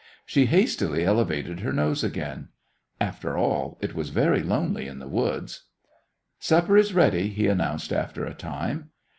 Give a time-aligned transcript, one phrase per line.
[0.25, 2.47] She hastily elevated her nose again.
[2.99, 5.65] After all it was very lonely in the woods.
[6.39, 8.89] "Supper is ready," he announced after a time.